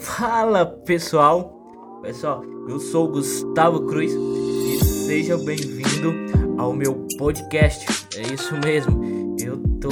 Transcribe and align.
Fala 0.00 0.64
pessoal, 0.64 2.00
pessoal, 2.00 2.42
eu 2.66 2.80
sou 2.80 3.06
Gustavo 3.06 3.84
Cruz 3.84 4.10
e 4.10 4.82
seja 4.82 5.36
bem-vindo 5.36 6.14
ao 6.56 6.72
meu 6.72 7.06
podcast. 7.18 7.86
É 8.16 8.22
isso 8.32 8.56
mesmo, 8.56 9.36
eu 9.38 9.58
tô 9.78 9.90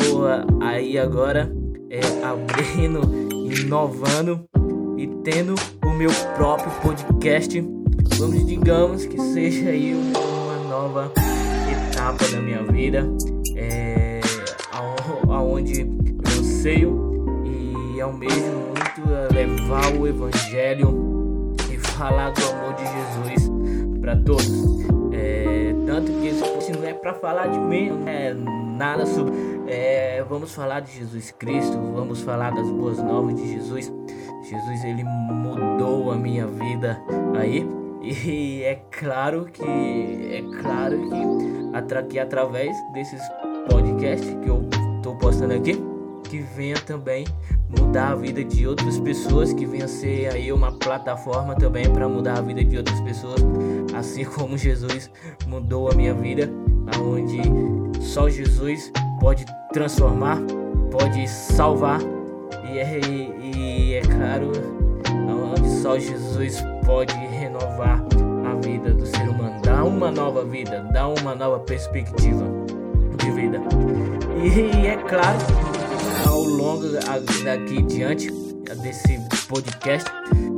aí 0.62 0.98
agora 0.98 1.52
é, 1.90 2.00
abrindo, 2.24 3.02
inovando 3.52 4.48
e 4.96 5.06
tendo 5.22 5.54
o 5.84 5.90
meu 5.90 6.10
próprio 6.36 6.70
podcast. 6.80 7.60
Vamos, 8.18 8.46
digamos 8.46 9.04
que 9.04 9.20
seja 9.20 9.68
aí 9.68 9.92
uma 9.92 10.56
nova 10.70 11.12
etapa 11.70 12.26
da 12.28 12.40
minha 12.40 12.62
vida, 12.62 13.06
é, 13.54 14.22
aonde 15.28 15.82
eu 15.82 16.44
sei 16.44 16.86
e 17.44 18.00
almejo 18.00 18.77
muito 19.08 19.34
levar 19.34 19.92
o 19.94 20.06
evangelho 20.06 21.54
e 21.70 21.78
falar 21.78 22.30
do 22.30 22.44
amor 22.46 22.74
de 22.74 22.84
Jesus 22.84 23.50
para 24.00 24.16
todos. 24.16 24.50
É, 25.12 25.74
tanto 25.86 26.12
que 26.12 26.28
isso 26.28 26.44
não 26.78 26.86
é 26.86 26.92
para 26.92 27.14
falar 27.14 27.46
de 27.48 27.58
mim, 27.58 27.90
é 28.06 28.34
nada 28.34 29.06
sobre. 29.06 29.32
É, 29.66 30.24
vamos 30.28 30.54
falar 30.54 30.80
de 30.80 30.92
Jesus 30.92 31.30
Cristo, 31.32 31.78
vamos 31.94 32.20
falar 32.20 32.50
das 32.50 32.68
boas 32.70 32.98
novas 32.98 33.34
de 33.34 33.48
Jesus. 33.48 33.92
Jesus 34.42 34.84
ele 34.84 35.04
mudou 35.04 36.10
a 36.10 36.16
minha 36.16 36.46
vida 36.46 36.98
aí 37.38 37.68
e 38.02 38.62
é 38.62 38.76
claro 38.90 39.46
que 39.52 39.62
é 39.62 40.42
claro 40.62 40.98
que, 41.10 42.02
que 42.08 42.18
através 42.18 42.74
desses 42.94 43.20
podcasts 43.68 44.34
que 44.42 44.48
eu 44.48 44.66
estou 44.98 45.16
postando 45.16 45.52
aqui 45.52 45.87
que 46.28 46.40
venha 46.40 46.76
também 46.76 47.26
mudar 47.68 48.12
a 48.12 48.14
vida 48.14 48.44
de 48.44 48.66
outras 48.66 48.98
pessoas, 49.00 49.52
que 49.52 49.66
venha 49.66 49.88
ser 49.88 50.28
aí 50.32 50.52
uma 50.52 50.72
plataforma 50.72 51.54
também 51.54 51.90
para 51.90 52.08
mudar 52.08 52.38
a 52.38 52.42
vida 52.42 52.62
de 52.62 52.76
outras 52.76 53.00
pessoas, 53.00 53.40
assim 53.96 54.24
como 54.36 54.56
Jesus 54.56 55.10
mudou 55.46 55.90
a 55.90 55.94
minha 55.94 56.14
vida, 56.14 56.50
aonde 56.94 57.40
só 58.00 58.28
Jesus 58.28 58.92
pode 59.20 59.46
transformar, 59.72 60.38
pode 60.90 61.26
salvar 61.28 62.00
e 62.70 62.78
é, 62.78 63.00
e, 63.00 63.56
e 63.56 63.94
é 63.94 64.00
claro, 64.02 64.52
aonde 65.28 65.68
só 65.80 65.98
Jesus 65.98 66.62
pode 66.84 67.14
renovar 67.14 68.02
a 68.46 68.54
vida 68.66 68.92
do 68.92 69.06
ser 69.06 69.28
humano, 69.28 69.60
dar 69.62 69.84
uma 69.84 70.10
nova 70.10 70.44
vida, 70.44 70.86
dar 70.92 71.08
uma 71.08 71.34
nova 71.34 71.58
perspectiva 71.60 72.44
de 73.16 73.30
vida. 73.30 73.60
E 74.40 74.86
é 74.86 74.96
claro 74.96 75.77
ao 76.26 76.42
longo 76.42 76.88
daqui 77.44 77.82
diante 77.82 78.30
desse 78.82 79.18
podcast 79.48 80.10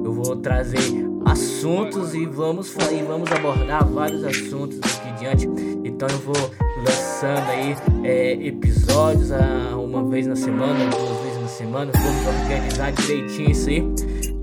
eu 0.04 0.12
vou 0.12 0.36
trazer 0.36 0.78
assuntos 1.26 2.14
e 2.14 2.26
vamos 2.26 2.74
e 2.90 3.02
vamos 3.02 3.30
abordar 3.30 3.86
vários 3.86 4.24
assuntos 4.24 4.78
aqui 4.78 5.12
diante. 5.18 5.46
Então 5.84 6.08
eu 6.08 6.18
vou 6.18 6.50
lançando 6.78 7.48
aí 7.50 7.76
é, 8.04 8.32
episódios 8.46 9.30
a 9.30 9.76
uma 9.76 10.04
vez 10.08 10.26
na 10.26 10.36
semana, 10.36 10.78
duas 10.90 11.22
vezes 11.22 11.40
na 11.40 11.48
semana. 11.48 11.92
Vamos 11.92 12.40
organizar 12.40 12.92
direitinho 12.92 13.50
isso 13.50 13.68
aí, 13.68 13.84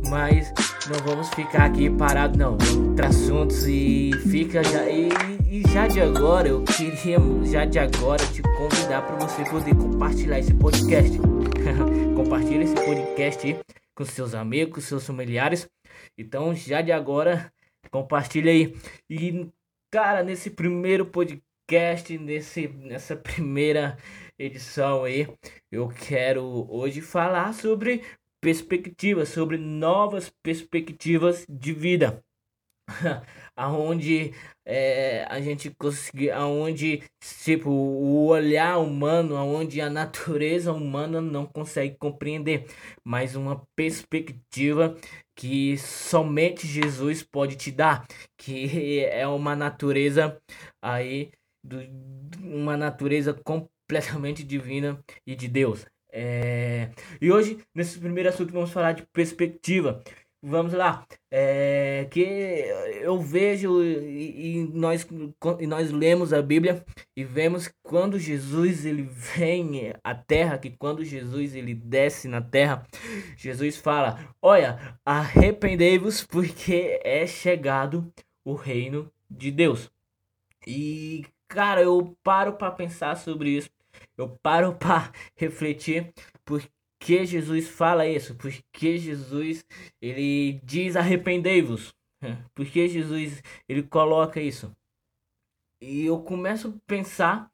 mas 0.09 0.51
não 0.89 0.99
vamos 1.05 1.29
ficar 1.29 1.65
aqui 1.65 1.89
parado 1.89 2.37
não. 2.37 2.57
Para 2.95 3.07
assuntos 3.07 3.67
e 3.67 4.11
fica 4.29 4.63
já 4.63 4.89
e, 4.89 5.09
e 5.45 5.61
já 5.69 5.87
de 5.87 5.99
agora 5.99 6.47
eu 6.47 6.63
queria 6.63 7.17
já 7.45 7.65
de 7.65 7.77
agora 7.77 8.25
te 8.27 8.41
convidar 8.41 9.01
para 9.01 9.15
você 9.17 9.43
poder 9.49 9.75
compartilhar 9.75 10.39
esse 10.39 10.53
podcast. 10.53 11.17
Compartilhe 12.15 12.63
esse 12.63 12.75
podcast 12.75 13.59
com 13.93 14.05
seus 14.05 14.33
amigos, 14.33 14.85
seus 14.85 15.05
familiares. 15.05 15.69
Então, 16.17 16.55
já 16.55 16.81
de 16.81 16.91
agora, 16.91 17.51
compartilhe 17.91 18.49
aí. 18.49 18.75
E, 19.09 19.49
cara, 19.91 20.23
nesse 20.23 20.49
primeiro 20.49 21.05
podcast, 21.05 22.17
nesse, 22.17 22.67
nessa 22.67 23.15
primeira 23.15 23.97
edição 24.39 25.03
aí, 25.03 25.27
eu 25.71 25.89
quero 25.89 26.65
hoje 26.69 27.01
falar 27.01 27.53
sobre 27.53 28.03
perspectivas, 28.41 29.29
sobre 29.29 29.57
novas 29.57 30.31
perspectivas 30.43 31.45
de 31.49 31.73
vida. 31.73 32.23
aonde 33.55 34.33
é, 34.65 35.25
a 35.25 35.41
gente 35.41 35.69
conseguir, 35.71 36.31
aonde 36.31 37.03
tipo 37.43 37.69
o 37.69 38.27
olhar 38.27 38.77
humano, 38.77 39.35
aonde 39.35 39.81
a 39.81 39.89
natureza 39.89 40.71
humana 40.71 41.19
não 41.19 41.45
consegue 41.45 41.95
compreender, 41.97 42.67
mas 43.03 43.35
uma 43.35 43.65
perspectiva 43.75 44.95
que 45.35 45.77
somente 45.77 46.67
Jesus 46.67 47.23
pode 47.23 47.55
te 47.55 47.71
dar, 47.71 48.05
que 48.37 49.03
é 49.05 49.27
uma 49.27 49.55
natureza 49.55 50.39
aí 50.81 51.31
do, 51.63 51.79
uma 52.41 52.77
natureza 52.77 53.33
completamente 53.33 54.43
divina 54.43 55.03
e 55.25 55.35
de 55.35 55.47
Deus. 55.47 55.85
É... 56.11 56.89
E 57.21 57.31
hoje, 57.31 57.57
nesse 57.73 57.99
primeiro 57.99 58.29
assunto, 58.29 58.53
vamos 58.53 58.71
falar 58.71 58.93
de 58.93 59.03
perspectiva. 59.07 60.03
Vamos 60.41 60.71
lá. 60.71 61.05
É, 61.31 62.07
que 62.11 62.21
eu 63.01 63.19
vejo 63.19 63.83
e, 63.83 64.59
e, 64.59 64.63
nós, 64.71 65.05
e 65.59 65.67
nós 65.67 65.91
lemos 65.91 66.31
a 66.31 66.41
Bíblia 66.41 66.85
e 67.15 67.23
vemos 67.23 67.69
quando 67.81 68.19
Jesus 68.19 68.85
ele 68.85 69.01
vem 69.01 69.93
à 70.03 70.13
terra, 70.13 70.59
que 70.59 70.69
quando 70.69 71.03
Jesus 71.03 71.55
ele 71.55 71.73
desce 71.73 72.27
na 72.27 72.39
terra, 72.39 72.85
Jesus 73.35 73.77
fala: 73.77 74.19
Olha, 74.41 74.99
arrependei-vos 75.03 76.23
porque 76.23 77.01
é 77.03 77.25
chegado 77.25 78.13
o 78.45 78.53
reino 78.53 79.11
de 79.29 79.51
Deus. 79.51 79.91
E 80.65 81.25
cara, 81.47 81.81
eu 81.81 82.15
paro 82.23 82.53
para 82.53 82.71
pensar 82.71 83.17
sobre 83.17 83.49
isso. 83.49 83.69
Eu 84.17 84.37
paro 84.41 84.75
para 84.75 85.11
refletir 85.35 86.13
porque 86.45 86.69
que 86.99 87.25
Jesus 87.25 87.67
fala 87.67 88.07
isso? 88.07 88.35
Porque 88.35 88.97
Jesus 88.97 89.63
ele 90.01 90.59
diz 90.63 90.95
arrependei-vos. 90.95 91.95
Porque 92.55 92.87
Jesus 92.87 93.43
ele 93.69 93.83
coloca 93.83 94.41
isso? 94.41 94.75
E 95.79 96.05
eu 96.05 96.19
começo 96.23 96.69
a 96.69 96.87
pensar 96.87 97.51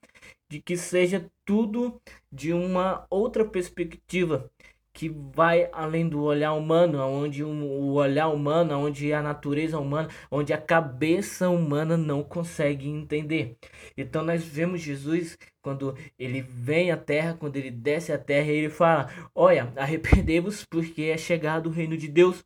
de 0.50 0.62
que 0.62 0.78
seja 0.78 1.30
tudo 1.44 2.02
de 2.31 2.54
uma 2.54 3.06
outra 3.10 3.44
perspectiva 3.44 4.50
que 4.94 5.09
vai 5.09 5.68
além 5.74 6.08
do 6.08 6.22
olhar 6.22 6.54
humano, 6.54 7.00
onde 7.00 7.44
o 7.44 7.94
olhar 7.94 8.28
humano, 8.28 8.78
onde 8.78 9.12
a 9.12 9.22
natureza 9.22 9.80
humana, 9.80 10.08
onde 10.30 10.54
a 10.54 10.58
cabeça 10.62 11.50
humana 11.50 11.98
não 11.98 12.24
consegue 12.24 12.88
entender. 12.88 13.58
Então 13.98 14.24
nós 14.24 14.46
vemos 14.46 14.81
Jesus 14.81 15.38
quando 15.62 15.98
ele 16.20 16.42
vem 16.42 16.92
à 16.92 16.98
terra, 16.98 17.36
quando 17.40 17.58
ele 17.58 17.72
desce 17.72 18.12
à 18.12 18.18
terra, 18.20 18.52
ele 18.52 18.70
fala: 18.70 19.09
Olha, 19.34 19.74
arrependei-vos 19.76 20.64
porque 20.66 21.04
é 21.04 21.18
chegado 21.18 21.68
o 21.68 21.72
reino 21.72 21.98
de 21.98 22.08
Deus. 22.08 22.46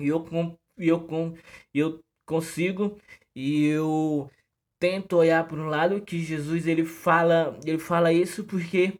E 0.00 0.08
eu, 0.08 0.26
e 0.78 0.88
eu, 0.88 1.06
eu 1.74 2.00
consigo 2.26 2.98
e 3.34 3.66
eu 3.66 4.30
tento 4.78 5.16
olhar 5.16 5.46
para 5.46 5.58
um 5.60 5.68
lado 5.68 6.00
que 6.00 6.20
Jesus 6.20 6.66
ele 6.66 6.84
fala, 6.84 7.58
ele 7.64 7.78
fala 7.78 8.12
isso 8.12 8.44
porque 8.44 8.98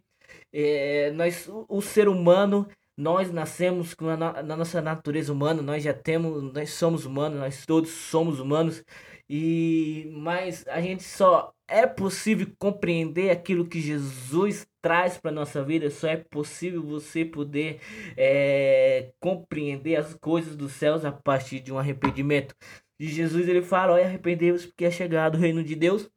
é, 0.53 1.11
nós, 1.13 1.49
o 1.69 1.81
ser 1.81 2.09
humano, 2.09 2.69
nós 2.97 3.31
nascemos 3.31 3.95
com 3.95 4.09
a 4.09 4.17
na 4.17 4.57
nossa 4.57 4.83
natureza 4.83 5.33
humana, 5.33 5.63
nós 5.63 5.83
já 5.85 5.95
temos, 5.95 6.53
nós 6.53 6.71
somos 6.71 7.07
humanos, 7.07 7.39
nós 7.39 7.65
todos 7.67 7.91
somos 7.91 8.41
humanos, 8.41 8.85
e 9.29 10.11
mas 10.13 10.67
a 10.69 10.81
gente 10.81 11.05
só 11.05 11.53
é 11.69 11.87
possível 11.87 12.49
compreender 12.59 13.31
aquilo 13.31 13.67
que 13.69 13.81
Jesus 13.81 14.67
traz 14.83 15.19
para 15.19 15.31
nossa 15.31 15.63
vida, 15.63 15.91
só 15.91 16.09
é 16.09 16.17
possível 16.17 16.83
você 16.83 17.25
poder 17.25 17.81
é, 18.17 19.13
compreender 19.21 19.97
as 19.97 20.15
coisas 20.15 20.57
dos 20.57 20.73
céus 20.73 21.05
a 21.05 21.13
partir 21.13 21.61
de 21.61 21.73
um 21.73 21.79
arrependimento. 21.79 22.55
E 22.99 23.07
Jesus 23.07 23.49
ele 23.49 23.63
fala: 23.63 23.95
olha, 23.95 24.07
arrependei-vos 24.07 24.67
porque 24.67 24.85
é 24.85 24.91
chegado 24.91 25.37
o 25.37 25.41
reino 25.41 25.63
de 25.63 25.77
Deus. 25.77 26.11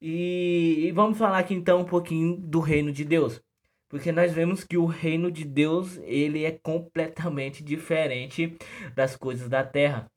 E, 0.00 0.86
e 0.86 0.92
vamos 0.92 1.18
falar 1.18 1.38
aqui 1.38 1.54
então 1.54 1.80
um 1.80 1.84
pouquinho 1.84 2.36
do 2.36 2.60
reino 2.60 2.92
de 2.92 3.04
Deus 3.04 3.40
porque 3.88 4.12
nós 4.12 4.32
vemos 4.32 4.64
que 4.64 4.76
o 4.76 4.86
reino 4.86 5.30
de 5.30 5.44
Deus 5.44 5.98
ele 6.04 6.44
é 6.44 6.52
completamente 6.52 7.62
diferente 7.64 8.56
das 8.94 9.16
coisas 9.16 9.48
da 9.48 9.64
terra. 9.64 10.10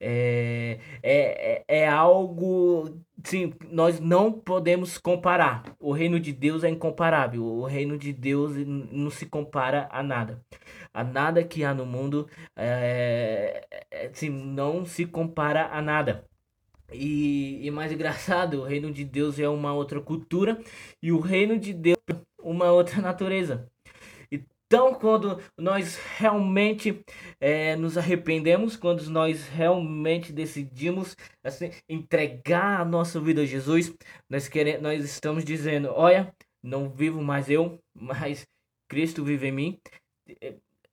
É, 0.00 0.78
é, 1.02 1.64
é, 1.66 1.82
é 1.82 1.88
algo, 1.88 3.00
sim, 3.24 3.54
nós 3.70 4.00
não 4.00 4.30
podemos 4.32 4.98
comparar. 4.98 5.74
O 5.80 5.92
reino 5.92 6.20
de 6.20 6.32
Deus 6.32 6.62
é 6.64 6.68
incomparável. 6.68 7.42
O 7.44 7.64
reino 7.64 7.96
de 7.96 8.12
Deus 8.12 8.54
não 8.66 9.10
se 9.10 9.26
compara 9.26 9.88
a 9.90 10.02
nada. 10.02 10.44
A 10.92 11.02
nada 11.02 11.42
que 11.44 11.64
há 11.64 11.72
no 11.74 11.86
mundo, 11.86 12.28
é, 12.56 13.66
é, 13.90 14.10
sim, 14.12 14.28
não 14.28 14.84
se 14.84 15.06
compara 15.06 15.68
a 15.72 15.80
nada. 15.80 16.24
E, 16.92 17.66
e 17.66 17.70
mais 17.70 17.90
engraçado, 17.90 18.60
o 18.60 18.64
reino 18.64 18.92
de 18.92 19.04
Deus 19.04 19.38
é 19.38 19.48
uma 19.48 19.72
outra 19.72 20.00
cultura 20.00 20.60
e 21.02 21.10
o 21.12 21.18
reino 21.18 21.58
de 21.58 21.72
Deus 21.72 21.96
uma 22.44 22.70
outra 22.70 23.00
natureza. 23.02 23.68
Então, 24.66 24.94
quando 24.94 25.40
nós 25.56 25.96
realmente 26.16 27.04
é, 27.40 27.76
nos 27.76 27.96
arrependemos, 27.96 28.76
quando 28.76 29.08
nós 29.10 29.46
realmente 29.46 30.32
decidimos 30.32 31.16
assim, 31.44 31.70
entregar 31.88 32.80
a 32.80 32.84
nossa 32.84 33.20
vida 33.20 33.42
a 33.42 33.46
Jesus, 33.46 33.94
nós, 34.28 34.48
queremos, 34.48 34.82
nós 34.82 35.04
estamos 35.04 35.44
dizendo: 35.44 35.90
olha, 35.92 36.34
não 36.62 36.88
vivo 36.90 37.22
mais 37.22 37.48
eu, 37.48 37.78
mas 37.94 38.46
Cristo 38.88 39.22
vive 39.22 39.48
em 39.48 39.52
mim. 39.52 39.80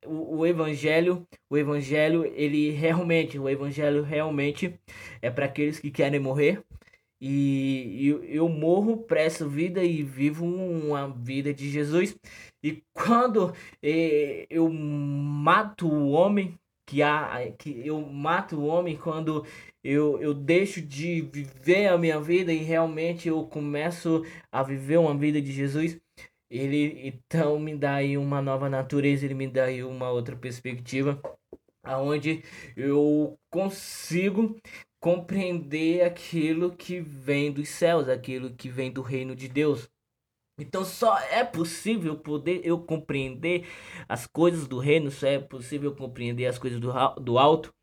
O, 0.05 0.37
o 0.39 0.45
evangelho, 0.45 1.27
o 1.49 1.57
evangelho, 1.57 2.25
ele 2.35 2.71
realmente, 2.71 3.39
o 3.39 3.49
evangelho 3.49 4.03
realmente 4.03 4.79
é 5.21 5.31
para 5.31 5.45
aqueles 5.45 5.79
que 5.79 5.89
querem 5.89 6.19
morrer, 6.19 6.63
e 7.21 8.07
eu, 8.07 8.23
eu 8.23 8.49
morro 8.49 8.97
para 8.97 9.21
essa 9.21 9.47
vida 9.47 9.83
e 9.83 10.01
vivo 10.01 10.43
uma 10.43 11.07
vida 11.07 11.53
de 11.53 11.69
Jesus. 11.69 12.17
E 12.63 12.83
quando 12.93 13.53
eh, 13.81 14.47
eu 14.49 14.67
mato 14.69 15.87
o 15.87 16.11
homem, 16.11 16.57
que, 16.87 17.01
há, 17.03 17.51
que 17.57 17.85
eu 17.85 18.01
mato 18.01 18.57
o 18.57 18.65
homem, 18.65 18.97
quando 18.97 19.45
eu, 19.83 20.19
eu 20.19 20.33
deixo 20.33 20.81
de 20.81 21.21
viver 21.21 21.87
a 21.87 21.97
minha 21.97 22.19
vida 22.19 22.51
e 22.51 22.57
realmente 22.57 23.27
eu 23.27 23.45
começo 23.45 24.23
a 24.51 24.63
viver 24.63 24.97
uma 24.97 25.15
vida 25.15 25.41
de 25.41 25.51
Jesus, 25.51 25.99
ele 26.49 27.07
então 27.07 27.59
me 27.59 27.75
dá 27.75 27.95
aí 27.95 28.17
uma 28.17 28.41
nova 28.41 28.69
natureza, 28.69 29.25
ele 29.25 29.33
me 29.35 29.47
dá 29.47 29.65
aí 29.65 29.83
uma 29.83 30.09
outra 30.11 30.35
perspectiva, 30.35 31.21
aonde 31.83 32.43
eu 32.75 33.37
consigo 33.49 34.59
compreender 35.01 36.03
aquilo 36.03 36.71
que 36.71 37.01
vem 37.01 37.51
dos 37.51 37.67
céus, 37.67 38.07
aquilo 38.07 38.51
que 38.51 38.69
vem 38.69 38.91
do 38.91 39.01
reino 39.01 39.35
de 39.35 39.49
Deus. 39.49 39.89
Então 40.57 40.85
só 40.85 41.19
é 41.19 41.43
possível 41.43 42.15
poder 42.15 42.61
eu 42.63 42.79
compreender 42.79 43.67
as 44.07 44.27
coisas 44.27 44.67
do 44.67 44.77
reino, 44.77 45.11
só 45.11 45.27
é 45.27 45.39
possível 45.39 45.93
compreender 45.95 46.45
as 46.45 46.57
coisas 46.57 46.79
do, 46.79 46.93
do 47.19 47.37
alto 47.37 47.73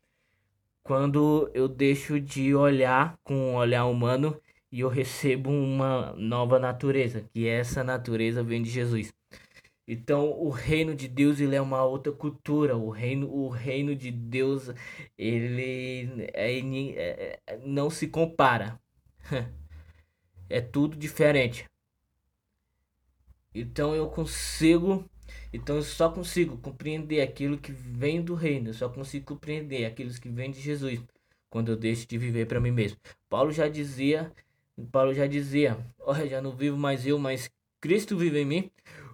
quando 0.81 1.51
eu 1.53 1.67
deixo 1.67 2.19
de 2.19 2.55
olhar 2.55 3.15
com 3.23 3.35
um 3.35 3.55
olhar 3.55 3.85
humano 3.85 4.39
e 4.71 4.79
eu 4.79 4.89
recebo 4.89 5.51
uma 5.51 6.13
nova 6.13 6.57
natureza, 6.57 7.21
que 7.31 7.47
essa 7.47 7.83
natureza 7.83 8.41
vem 8.41 8.63
de 8.63 8.69
Jesus. 8.71 9.13
Então, 9.91 10.39
o 10.39 10.51
reino 10.51 10.93
de 10.93 11.07
Deus 11.07 11.39
ele 11.39 11.55
é 11.55 11.61
uma 11.61 11.83
outra 11.83 12.13
cultura. 12.13 12.77
O 12.77 12.91
reino, 12.91 13.27
o 13.27 13.49
reino 13.49 13.95
de 13.95 14.11
Deus 14.11 14.69
ele 15.17 16.29
é, 16.31 16.59
é, 16.59 17.39
é 17.47 17.57
não 17.65 17.89
se 17.89 18.07
compara. 18.07 18.79
É 20.51 20.59
tudo 20.59 20.97
diferente. 20.97 21.65
Então 23.53 23.93
eu 23.93 24.09
consigo, 24.09 25.07
então 25.53 25.75
eu 25.75 25.83
só 25.83 26.09
consigo 26.09 26.57
compreender 26.57 27.21
aquilo 27.21 27.55
que 27.59 27.71
vem 27.71 28.19
do 28.19 28.33
reino. 28.33 28.69
Eu 28.69 28.73
só 28.73 28.89
consigo 28.89 29.27
compreender 29.27 29.85
aquilo 29.85 30.11
que 30.11 30.27
vem 30.27 30.49
de 30.49 30.59
Jesus 30.59 30.99
quando 31.51 31.71
eu 31.71 31.75
deixo 31.75 32.07
de 32.07 32.17
viver 32.17 32.47
para 32.47 32.59
mim 32.59 32.71
mesmo. 32.71 32.97
Paulo 33.29 33.51
já 33.51 33.67
dizia, 33.67 34.31
Paulo 34.91 35.13
já 35.13 35.27
dizia, 35.27 35.77
olha, 35.99 36.27
já 36.27 36.41
não 36.41 36.55
vivo 36.55 36.77
mais 36.77 37.05
eu, 37.05 37.19
mas 37.19 37.47
Cristo 37.79 38.17
vive 38.17 38.39
em 38.39 38.45
mim. 38.45 38.71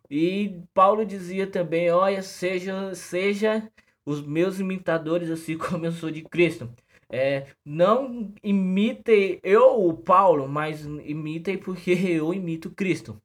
E 0.09 0.61
Paulo 0.73 1.05
dizia 1.05 1.47
também: 1.47 1.89
Olha, 1.91 2.21
seja, 2.21 2.93
seja 2.95 3.71
os 4.05 4.21
meus 4.21 4.59
imitadores, 4.59 5.29
assim 5.29 5.57
como 5.59 5.85
eu 5.85 5.91
sou 5.91 6.11
de 6.11 6.21
Cristo. 6.21 6.69
É, 7.09 7.47
não 7.63 8.33
imitem 8.43 9.39
eu, 9.43 9.87
o 9.87 9.93
Paulo, 9.95 10.47
mas 10.47 10.83
imitem 10.83 11.57
porque 11.57 11.91
eu 12.09 12.33
imito 12.33 12.69
Cristo. 12.71 13.21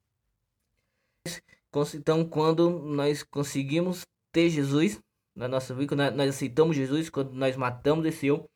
Então, 1.95 2.25
quando 2.25 2.69
nós 2.69 3.23
conseguimos 3.23 4.05
ter 4.31 4.49
Jesus 4.49 5.01
na 5.33 5.47
nossa 5.47 5.73
vida, 5.73 5.95
quando 5.95 6.15
nós 6.15 6.29
aceitamos 6.29 6.75
Jesus, 6.75 7.09
quando 7.09 7.31
nós 7.33 7.55
matamos 7.55 8.05
esse 8.05 8.27
eu, 8.27 8.49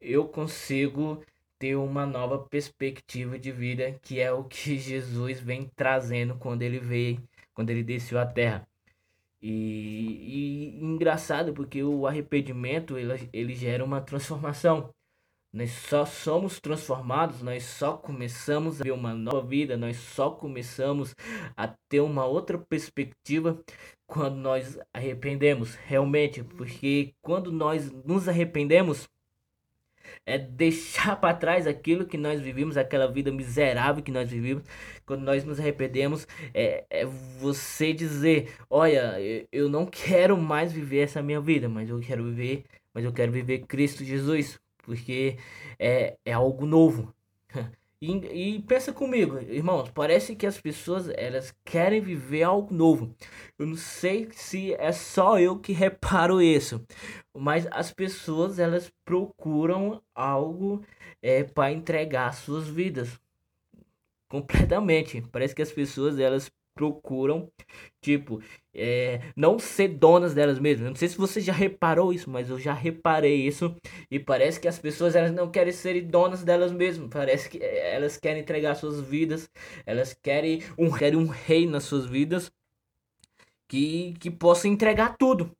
eu 0.00 0.28
consigo 0.28 1.20
ter 1.58 1.76
uma 1.76 2.06
nova 2.06 2.38
perspectiva 2.38 3.38
de 3.38 3.50
vida, 3.50 3.98
que 4.02 4.20
é 4.20 4.32
o 4.32 4.44
que 4.44 4.78
Jesus 4.78 5.40
vem 5.40 5.70
trazendo 5.74 6.36
quando 6.36 6.62
ele 6.62 6.78
veio 6.78 7.20
quando 7.54 7.70
ele 7.70 7.82
desceu 7.82 8.18
à 8.18 8.26
terra. 8.26 8.66
E, 9.40 10.78
e 10.80 10.84
engraçado 10.84 11.52
porque 11.52 11.82
o 11.82 12.06
arrependimento 12.06 12.98
ele, 12.98 13.28
ele 13.32 13.54
gera 13.54 13.84
uma 13.84 14.00
transformação. 14.00 14.90
Nós 15.52 15.70
só 15.70 16.04
somos 16.04 16.58
transformados, 16.58 17.40
nós 17.40 17.62
só 17.62 17.96
começamos 17.96 18.80
a 18.80 18.84
ver 18.84 18.90
uma 18.90 19.14
nova 19.14 19.46
vida, 19.46 19.76
nós 19.76 19.96
só 19.96 20.30
começamos 20.30 21.14
a 21.56 21.68
ter 21.88 22.00
uma 22.00 22.24
outra 22.26 22.58
perspectiva 22.58 23.62
quando 24.04 24.34
nós 24.34 24.78
arrependemos, 24.92 25.76
realmente, 25.76 26.42
porque 26.42 27.14
quando 27.22 27.52
nós 27.52 27.88
nos 28.04 28.28
arrependemos, 28.28 29.08
é 30.26 30.38
deixar 30.38 31.20
para 31.20 31.36
trás 31.36 31.66
aquilo 31.66 32.06
que 32.06 32.16
nós 32.16 32.40
vivimos, 32.40 32.76
aquela 32.76 33.06
vida 33.06 33.30
miserável 33.30 34.02
que 34.02 34.10
nós 34.10 34.30
vivimos. 34.30 34.64
Quando 35.06 35.22
nós 35.22 35.44
nos 35.44 35.60
arrependemos, 35.60 36.26
é, 36.52 36.84
é 36.90 37.04
você 37.04 37.92
dizer: 37.92 38.54
Olha, 38.70 39.16
eu 39.52 39.68
não 39.68 39.86
quero 39.86 40.36
mais 40.36 40.72
viver 40.72 41.00
essa 41.00 41.22
minha 41.22 41.40
vida, 41.40 41.68
mas 41.68 41.88
eu 41.90 42.00
quero 42.00 42.24
viver, 42.24 42.64
mas 42.92 43.04
eu 43.04 43.12
quero 43.12 43.32
viver 43.32 43.66
Cristo 43.66 44.04
Jesus, 44.04 44.58
porque 44.78 45.36
é, 45.78 46.16
é 46.24 46.32
algo 46.32 46.66
novo. 46.66 47.14
E, 48.06 48.56
e, 48.56 48.62
pensa 48.62 48.92
comigo, 48.92 49.38
irmãos, 49.38 49.90
parece 49.90 50.36
que 50.36 50.46
as 50.46 50.60
pessoas 50.60 51.08
elas 51.16 51.54
querem 51.64 52.02
viver 52.02 52.42
algo 52.42 52.74
novo. 52.74 53.14
Eu 53.58 53.66
não 53.66 53.76
sei 53.76 54.28
se 54.30 54.74
é 54.74 54.92
só 54.92 55.38
eu 55.38 55.58
que 55.58 55.72
reparo 55.72 56.42
isso, 56.42 56.84
mas 57.32 57.66
as 57.70 57.90
pessoas 57.94 58.58
elas 58.58 58.92
procuram 59.06 60.02
algo 60.14 60.84
é, 61.22 61.44
para 61.44 61.72
entregar 61.72 62.34
suas 62.34 62.68
vidas 62.68 63.18
completamente. 64.42 65.22
Parece 65.30 65.54
que 65.54 65.62
as 65.62 65.70
pessoas 65.70 66.18
elas 66.18 66.50
procuram, 66.76 67.48
tipo, 68.02 68.42
é, 68.74 69.20
não 69.36 69.60
ser 69.60 69.88
donas 69.88 70.34
delas 70.34 70.58
mesmas. 70.58 70.88
não 70.88 70.96
sei 70.96 71.06
se 71.08 71.16
você 71.16 71.40
já 71.40 71.52
reparou 71.52 72.12
isso, 72.12 72.28
mas 72.28 72.50
eu 72.50 72.58
já 72.58 72.72
reparei 72.72 73.46
isso. 73.46 73.76
E 74.10 74.18
parece 74.18 74.58
que 74.58 74.66
as 74.66 74.78
pessoas 74.78 75.14
elas 75.14 75.32
não 75.32 75.50
querem 75.50 75.72
ser 75.72 76.00
donas 76.02 76.42
delas 76.42 76.72
mesmas. 76.72 77.08
Parece 77.10 77.48
que 77.48 77.58
é, 77.58 77.94
elas 77.94 78.16
querem 78.16 78.42
entregar 78.42 78.74
suas 78.74 79.00
vidas, 79.00 79.48
elas 79.86 80.12
querem 80.14 80.62
um, 80.76 80.90
querem 80.90 81.18
um 81.18 81.28
rei 81.28 81.66
nas 81.66 81.84
suas 81.84 82.06
vidas 82.06 82.50
que, 83.68 84.14
que 84.14 84.30
possa 84.30 84.66
entregar 84.66 85.16
tudo. 85.16 85.52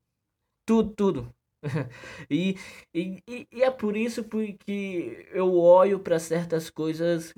Tudo, 0.67 0.95
tudo. 0.97 1.35
e, 2.31 2.57
e, 2.93 3.23
e 3.53 3.63
é 3.63 3.71
por 3.71 3.97
isso 3.97 4.25
que 4.25 5.27
eu 5.33 5.55
olho 5.55 5.99
para 6.01 6.19
certas 6.19 6.69
coisas 6.71 7.33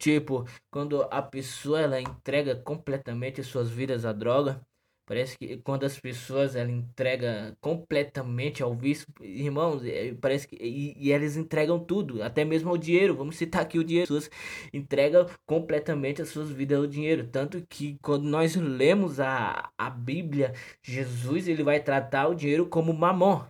Tipo, 0.00 0.46
quando 0.70 1.02
a 1.10 1.20
pessoa 1.20 1.78
ela 1.78 2.00
entrega 2.00 2.56
completamente 2.56 3.44
suas 3.44 3.68
vidas 3.68 4.06
à 4.06 4.12
droga, 4.14 4.62
parece 5.04 5.36
que 5.36 5.58
quando 5.58 5.84
as 5.84 6.00
pessoas 6.00 6.56
ela 6.56 6.70
entrega 6.70 7.54
completamente 7.60 8.62
ao 8.62 8.74
vício, 8.74 9.06
irmãos, 9.20 9.84
é, 9.84 10.14
parece 10.14 10.48
que 10.48 10.56
e, 10.56 10.94
e 10.96 11.12
eles 11.12 11.36
entregam 11.36 11.78
tudo, 11.78 12.22
até 12.22 12.46
mesmo 12.46 12.70
ao 12.70 12.78
dinheiro. 12.78 13.14
Vamos 13.14 13.36
citar 13.36 13.60
aqui 13.60 13.78
o 13.78 13.84
dinheiro. 13.84 14.04
As 14.16 14.28
pessoas 14.28 14.40
entregam 14.72 15.26
completamente 15.44 16.22
as 16.22 16.30
suas 16.30 16.50
vidas 16.50 16.78
ao 16.78 16.86
dinheiro, 16.86 17.28
tanto 17.28 17.62
que 17.68 17.98
quando 18.00 18.24
nós 18.24 18.56
lemos 18.56 19.20
a, 19.20 19.70
a 19.76 19.90
Bíblia, 19.90 20.54
Jesus 20.82 21.46
ele 21.46 21.62
vai 21.62 21.78
tratar 21.82 22.28
o 22.28 22.34
dinheiro 22.34 22.66
como 22.66 22.94
mamon. 22.94 23.44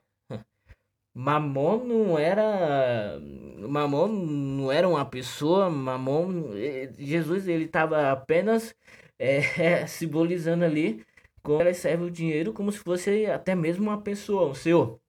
Mamon 1.15 1.85
não 1.85 2.19
era 2.19 3.19
Mamon 3.69 4.09
não 4.09 4.73
era 4.73 4.89
uma 4.89 5.05
pessoa, 5.05 5.69
Mamon 5.71 6.55
eh, 6.57 6.93
Jesus 6.99 7.49
ele 7.49 7.65
estava 7.65 8.11
apenas 8.13 8.75
é, 9.19 9.87
simbolizando 9.87 10.65
ali 10.65 11.05
como 11.43 11.63
ele 11.63 11.75
serve 11.75 12.05
o 12.05 12.11
dinheiro 12.11 12.53
como 12.53 12.71
se 12.73 12.79
fosse 12.79 13.27
até 13.27 13.55
mesmo 13.55 13.85
uma 13.85 14.01
pessoa, 14.03 14.51
um 14.51 14.55
senhor. 14.55 15.01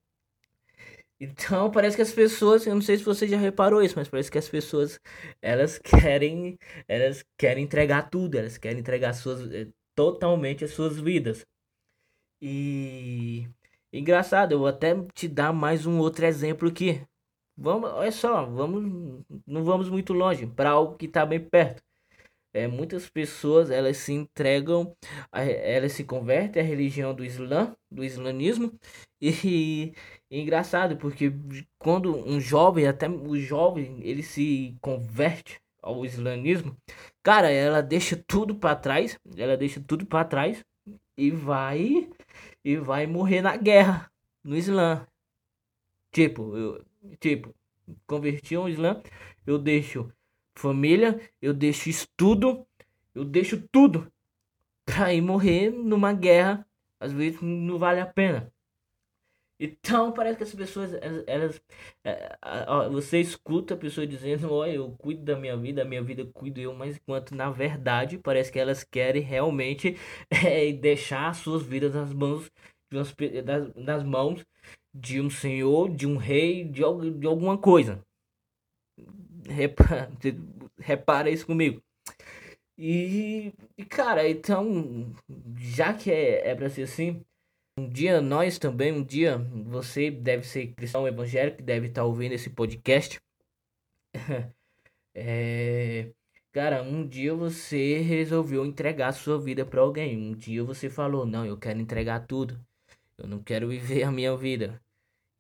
Então 1.20 1.70
parece 1.70 1.96
que 1.96 2.02
as 2.02 2.12
pessoas, 2.12 2.66
eu 2.66 2.74
não 2.74 2.82
sei 2.82 2.98
se 2.98 3.04
você 3.04 3.28
já 3.28 3.38
reparou 3.38 3.84
isso, 3.84 3.94
mas 3.96 4.10
parece 4.10 4.32
que 4.32 4.40
as 4.40 4.50
pessoas 4.50 5.00
elas 5.42 5.78
querem, 5.78 6.58
elas 6.88 7.24
querem 7.38 7.64
entregar 7.64 8.10
tudo, 8.10 8.38
elas 8.38 8.58
querem 8.58 8.80
entregar 8.80 9.14
suas 9.14 9.42
totalmente 9.96 10.64
as 10.66 10.72
suas 10.72 11.00
vidas. 11.00 11.46
E 12.42 13.48
Engraçado, 13.94 14.54
eu 14.54 14.60
vou 14.60 14.68
até 14.68 14.96
te 15.14 15.28
dar 15.28 15.52
mais 15.52 15.86
um 15.86 16.00
outro 16.00 16.26
exemplo 16.26 16.70
aqui. 16.70 17.02
Vamos, 17.58 17.90
olha 17.92 18.12
só, 18.12 18.46
vamos, 18.46 19.24
não 19.46 19.64
vamos 19.66 19.90
muito 19.90 20.14
longe, 20.14 20.48
para 20.48 20.70
algo 20.72 20.96
que 20.96 21.06
está 21.08 21.26
bem 21.26 21.40
perto. 21.42 21.84
É, 22.54 22.68
muitas 22.68 23.10
pessoas 23.10 23.70
elas 23.70 23.98
se 23.98 24.14
entregam, 24.14 24.96
elas 25.32 25.94
se 25.94 26.04
convertem 26.04 26.62
à 26.62 26.66
religião 26.66 27.14
do 27.14 27.24
Islã, 27.24 27.76
do 27.90 28.04
islamismo, 28.04 28.74
e, 29.22 29.94
e 30.30 30.40
engraçado 30.42 30.98
porque 30.98 31.34
quando 31.78 32.16
um 32.16 32.40
jovem, 32.40 32.88
até 32.88 33.10
o 33.10 33.38
jovem, 33.38 34.00
ele 34.04 34.24
se 34.24 34.76
converte 34.82 35.60
ao 35.82 36.06
islamismo, 36.06 36.78
cara, 37.24 37.50
ela 37.50 37.82
deixa 37.82 38.22
tudo 38.28 38.56
para 38.56 38.76
trás, 38.76 39.18
ela 39.38 39.58
deixa 39.58 39.82
tudo 39.82 40.06
para 40.06 40.26
trás 40.26 40.64
e 41.18 41.32
vai 41.32 42.10
e 42.64 42.78
vai 42.78 43.08
morrer 43.08 43.42
na 43.42 43.56
guerra 43.58 44.12
no 44.44 44.56
Islã. 44.56 45.08
Tipo, 46.12 46.56
eu, 46.58 46.86
tipo, 47.20 47.56
converti 48.06 48.56
ao 48.56 48.70
Islã, 48.70 49.02
eu 49.46 49.58
deixo 49.58 50.12
família, 50.56 51.20
eu 51.42 51.54
deixo 51.54 51.90
estudo, 51.90 52.68
eu 53.16 53.24
deixo 53.24 53.62
tudo 53.72 54.12
pra 54.86 55.14
ir 55.14 55.22
morrer 55.22 55.72
numa 55.72 56.14
guerra. 56.14 56.66
Às 57.00 57.12
vezes 57.12 57.42
não 57.42 57.80
vale 57.80 58.00
a 58.00 58.06
pena. 58.06 58.54
Então 59.64 60.12
parece 60.12 60.38
que 60.38 60.44
as 60.44 60.56
pessoas, 60.56 60.92
elas, 60.96 61.24
elas 61.28 61.62
é, 62.04 62.36
você 62.90 63.20
escuta 63.20 63.76
a 63.76 63.78
pessoa 63.78 64.08
dizendo, 64.08 64.52
olha, 64.52 64.72
eu 64.72 64.92
cuido 64.98 65.24
da 65.24 65.38
minha 65.38 65.56
vida, 65.56 65.84
a 65.84 65.86
minha 65.86 66.02
vida 66.02 66.26
cuido 66.34 66.60
eu, 66.60 66.74
mas 66.74 66.96
enquanto 66.98 67.36
na 67.36 67.52
verdade 67.52 68.18
parece 68.18 68.52
que 68.52 68.58
elas 68.58 68.84
querem 68.84 69.22
realmente 69.22 69.96
é, 70.32 70.72
deixar 70.74 71.36
suas 71.36 71.62
vidas 71.62 71.94
nas 71.94 72.12
mãos 72.12 72.52
de 72.92 72.98
umas, 72.98 73.16
das, 73.46 73.76
nas 73.76 74.04
mãos 74.04 74.44
de 74.94 75.22
um 75.22 75.30
senhor, 75.30 75.90
de 75.96 76.08
um 76.08 76.18
rei, 76.18 76.64
de, 76.64 76.82
de 77.20 77.28
alguma 77.28 77.56
coisa. 77.56 78.04
Repara, 79.48 80.12
repara 80.80 81.30
isso 81.30 81.46
comigo. 81.46 81.82
E, 82.78 83.54
e, 83.78 83.86
cara, 83.86 84.28
então, 84.28 85.14
já 85.58 85.94
que 85.94 86.12
é, 86.12 86.50
é 86.50 86.56
pra 86.56 86.70
ser 86.70 86.84
assim, 86.84 87.24
um 87.78 87.90
dia 87.90 88.22
nós 88.22 88.60
também, 88.60 88.92
um 88.92 89.04
dia 89.04 89.38
você 89.38 90.12
deve 90.12 90.46
ser 90.46 90.68
cristão 90.74 91.08
evangélico, 91.08 91.62
deve 91.62 91.88
estar 91.88 92.02
tá 92.02 92.06
ouvindo 92.06 92.34
esse 92.34 92.50
podcast. 92.50 93.20
é, 95.16 96.12
cara, 96.52 96.84
um 96.84 97.08
dia 97.08 97.34
você 97.34 98.00
resolveu 98.00 98.66
entregar 98.66 99.12
sua 99.14 99.40
vida 99.40 99.66
para 99.66 99.82
alguém. 99.82 100.18
Um 100.18 100.36
dia 100.36 100.64
você 100.64 100.90
falou: 100.90 101.26
Não, 101.26 101.46
eu 101.46 101.58
quero 101.58 101.80
entregar 101.80 102.28
tudo. 102.28 102.60
Eu 103.18 103.28
não 103.28 103.42
quero 103.42 103.70
viver 103.70 104.04
a 104.04 104.12
minha 104.12 104.36
vida. 104.36 104.82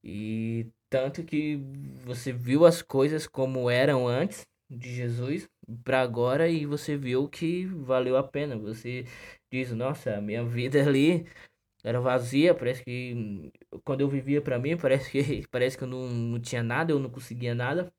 E 0.03 0.67
tanto 0.89 1.23
que 1.23 1.57
você 2.03 2.31
viu 2.31 2.65
as 2.65 2.81
coisas 2.81 3.27
como 3.27 3.69
eram 3.69 4.07
antes 4.07 4.45
de 4.69 4.93
Jesus 4.93 5.49
para 5.83 6.01
agora 6.01 6.47
e 6.49 6.65
você 6.65 6.97
viu 6.97 7.27
que 7.27 7.65
valeu 7.65 8.17
a 8.17 8.23
pena. 8.23 8.57
Você 8.57 9.05
diz, 9.51 9.71
nossa, 9.71 10.17
a 10.17 10.21
minha 10.21 10.43
vida 10.43 10.81
ali 10.81 11.25
era 11.83 11.99
vazia, 11.99 12.53
parece 12.53 12.83
que 12.83 13.51
quando 13.83 14.01
eu 14.01 14.09
vivia 14.09 14.41
para 14.41 14.59
mim, 14.59 14.77
parece 14.77 15.11
que 15.11 15.47
parece 15.49 15.77
que 15.77 15.83
eu 15.83 15.87
não, 15.87 16.07
não 16.09 16.39
tinha 16.39 16.63
nada, 16.63 16.91
eu 16.91 16.99
não 16.99 17.09
conseguia 17.09 17.55
nada. 17.55 17.91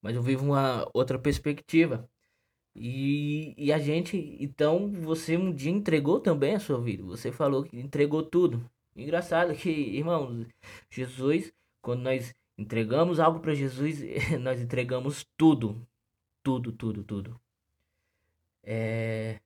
Mas 0.00 0.14
eu 0.16 0.22
vivo 0.22 0.44
uma 0.44 0.88
outra 0.94 1.18
perspectiva. 1.18 2.08
E, 2.74 3.54
e 3.58 3.72
a 3.72 3.78
gente, 3.78 4.36
então, 4.40 4.90
você 4.92 5.36
um 5.36 5.52
dia 5.52 5.70
entregou 5.72 6.20
também 6.20 6.54
a 6.54 6.60
sua 6.60 6.80
vida. 6.80 7.02
Você 7.04 7.32
falou 7.32 7.64
que 7.64 7.78
entregou 7.78 8.22
tudo. 8.22 8.68
Engraçado 8.96 9.54
que, 9.54 9.70
irmãos, 9.70 10.46
Jesus, 10.90 11.52
quando 11.82 12.02
nós 12.02 12.34
entregamos 12.56 13.20
algo 13.20 13.40
para 13.40 13.54
Jesus, 13.54 14.00
nós 14.40 14.60
entregamos 14.60 15.26
tudo. 15.36 15.86
Tudo, 16.42 16.72
tudo, 16.72 17.02
tudo. 17.04 17.40
É... 18.62 19.40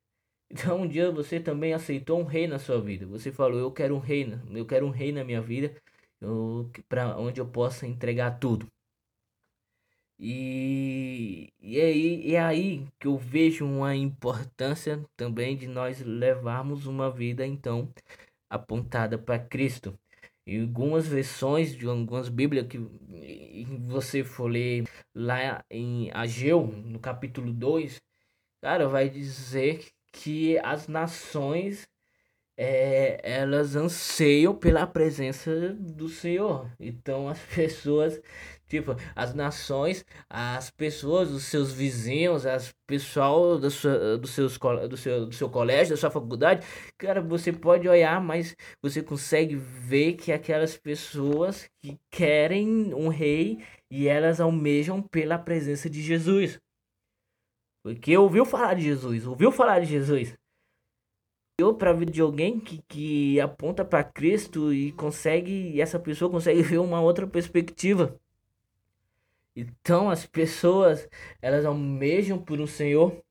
Então 0.52 0.82
um 0.82 0.88
dia 0.88 1.10
você 1.10 1.40
também 1.40 1.72
aceitou 1.72 2.20
um 2.20 2.24
rei 2.24 2.46
na 2.46 2.58
sua 2.58 2.80
vida. 2.80 3.06
Você 3.06 3.32
falou, 3.32 3.58
eu 3.58 3.72
quero 3.72 3.96
um 3.96 3.98
rei, 3.98 4.26
eu 4.54 4.66
quero 4.66 4.86
um 4.86 4.90
rei 4.90 5.10
na 5.10 5.24
minha 5.24 5.40
vida, 5.40 5.74
para 6.88 7.16
onde 7.18 7.40
eu 7.40 7.46
possa 7.48 7.86
entregar 7.86 8.38
tudo. 8.38 8.68
E, 10.18 11.52
e, 11.60 11.80
aí, 11.80 12.28
e 12.28 12.34
é 12.36 12.40
aí 12.40 12.86
que 13.00 13.06
eu 13.08 13.16
vejo 13.18 13.64
uma 13.64 13.96
importância 13.96 15.04
também 15.16 15.56
de 15.56 15.66
nós 15.66 16.00
levarmos 16.00 16.86
uma 16.86 17.10
vida 17.10 17.46
então 17.46 17.92
apontada 18.48 19.18
para 19.18 19.38
Cristo. 19.38 19.98
Em 20.46 20.62
algumas 20.62 21.06
versões 21.06 21.74
de 21.74 21.86
algumas 21.86 22.28
Bíblias 22.28 22.66
que 22.68 22.78
você 23.88 24.22
for 24.24 24.48
ler 24.48 24.84
lá 25.14 25.64
em 25.70 26.10
Ageu, 26.12 26.66
no 26.66 26.98
capítulo 27.00 27.52
2, 27.52 28.00
cara, 28.60 28.88
vai 28.88 29.08
dizer 29.08 29.92
que 30.12 30.58
as 30.58 30.86
nações 30.88 31.88
é, 32.56 33.18
elas 33.22 33.74
anseiam 33.76 34.54
pela 34.54 34.86
presença 34.86 35.74
do 35.74 36.08
Senhor. 36.08 36.70
Então 36.78 37.28
as 37.28 37.38
pessoas, 37.54 38.20
tipo, 38.68 38.94
as 39.16 39.34
nações, 39.34 40.04
as 40.28 40.70
pessoas, 40.70 41.30
os 41.30 41.44
seus 41.44 41.72
vizinhos, 41.72 42.46
as 42.46 42.74
pessoal 42.86 43.58
do, 43.58 43.70
sua, 43.70 44.18
do, 44.18 44.26
seus, 44.26 44.58
do, 44.88 44.96
seu, 44.96 45.26
do 45.26 45.34
seu 45.34 45.48
colégio, 45.48 45.94
da 45.94 45.96
sua 45.96 46.10
faculdade, 46.10 46.66
cara, 46.98 47.22
você 47.22 47.52
pode 47.52 47.88
olhar, 47.88 48.20
mas 48.20 48.54
você 48.82 49.02
consegue 49.02 49.56
ver 49.56 50.14
que 50.14 50.30
aquelas 50.30 50.76
pessoas 50.76 51.68
que 51.82 51.98
querem 52.10 52.92
um 52.94 53.08
rei 53.08 53.64
e 53.90 54.06
elas 54.08 54.40
almejam 54.40 55.02
pela 55.02 55.38
presença 55.38 55.88
de 55.88 56.02
Jesus. 56.02 56.60
Porque 57.82 58.16
ouviu 58.16 58.44
falar 58.44 58.74
de 58.74 58.82
Jesus, 58.82 59.26
ouviu 59.26 59.50
falar 59.50 59.80
de 59.80 59.86
Jesus 59.86 60.36
olhou 61.62 61.74
para 61.74 61.90
a 61.90 61.92
vida 61.92 62.10
de 62.10 62.20
alguém 62.20 62.58
que, 62.58 62.82
que 62.88 63.40
aponta 63.40 63.84
para 63.84 64.02
Cristo 64.02 64.72
e 64.72 64.92
consegue, 64.92 65.52
e 65.52 65.80
essa 65.80 65.98
pessoa 65.98 66.30
consegue 66.30 66.62
ver 66.62 66.78
uma 66.78 67.00
outra 67.00 67.26
perspectiva. 67.26 68.18
Então 69.54 70.10
as 70.10 70.26
pessoas, 70.26 71.08
elas 71.40 71.64
almejam 71.64 72.38
por 72.38 72.60
um 72.60 72.66
Senhor. 72.66 73.22